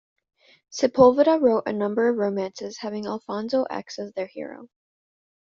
Sepúlveda 0.71 1.39
wrote 1.39 1.65
a 1.67 1.71
number 1.73 2.09
of 2.09 2.17
romances 2.17 2.79
having 2.79 3.05
Alfonso 3.05 3.65
X 3.65 3.99
as 3.99 4.11
their 4.13 4.25
hero. 4.25 4.67